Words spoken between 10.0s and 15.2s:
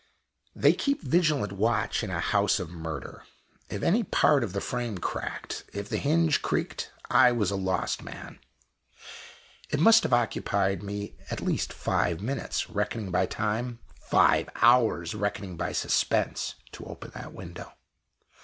have occupied me at least five minutes, reckoning by time five hours,